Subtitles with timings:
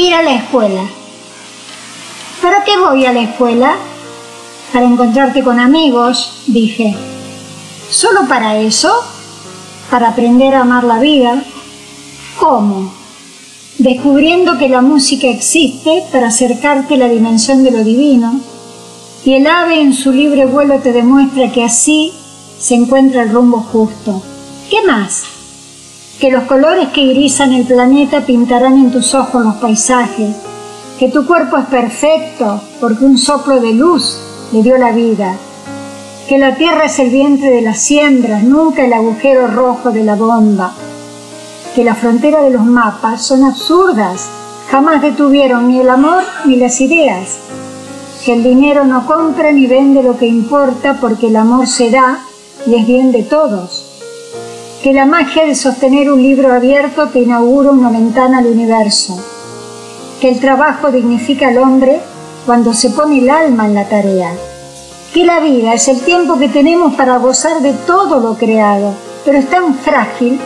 [0.00, 0.80] Ir a la escuela.
[2.40, 3.76] ¿Para qué voy a la escuela?
[4.72, 6.96] Para encontrarte con amigos, dije.
[7.90, 8.90] ¿Solo para eso?
[9.90, 11.44] ¿Para aprender a amar la vida?
[12.38, 12.90] ¿Cómo?
[13.76, 18.40] Descubriendo que la música existe para acercarte a la dimensión de lo divino,
[19.26, 22.14] y el ave en su libre vuelo te demuestra que así
[22.58, 24.22] se encuentra el rumbo justo.
[24.70, 25.39] ¿Qué más?
[26.20, 30.36] Que los colores que irizan el planeta pintarán en tus ojos los paisajes,
[30.98, 34.18] que tu cuerpo es perfecto porque un soplo de luz
[34.52, 35.34] le dio la vida,
[36.28, 40.14] que la tierra es el vientre de las siembras, nunca el agujero rojo de la
[40.14, 40.74] bomba,
[41.74, 44.28] que la frontera de los mapas son absurdas,
[44.70, 47.38] jamás detuvieron ni el amor ni las ideas,
[48.26, 52.20] que el dinero no compra ni vende lo que importa porque el amor se da
[52.66, 53.89] y es bien de todos,
[54.82, 59.18] que la magia de sostener un libro abierto te inaugura una ventana al universo,
[60.20, 62.00] que el trabajo dignifica al hombre
[62.46, 64.32] cuando se pone el alma en la tarea,
[65.12, 69.38] que la vida es el tiempo que tenemos para gozar de todo lo creado, pero
[69.38, 70.40] es tan frágil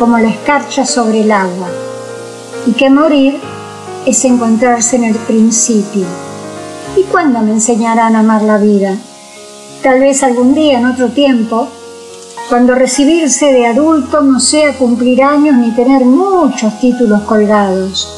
[0.00, 1.68] como la escarcha sobre el agua,
[2.66, 3.38] y que morir
[4.04, 6.06] es encontrarse en el principio.
[6.96, 8.96] ¿Y cuándo me enseñarán a amar la vida?
[9.82, 11.68] Tal vez algún día, en otro tiempo,
[12.48, 18.08] cuando recibirse de adulto no sea cumplir años ni tener muchos títulos colgados.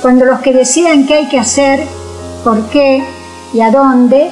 [0.00, 1.86] Cuando los que decidan qué hay que hacer,
[2.44, 3.04] por qué
[3.52, 4.30] y a dónde,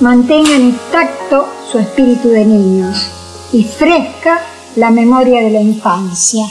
[0.00, 3.10] mantengan intacto su espíritu de niños
[3.52, 4.40] y fresca
[4.76, 6.46] la memoria de la infancia.